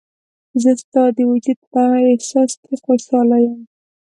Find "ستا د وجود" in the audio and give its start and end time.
0.81-1.59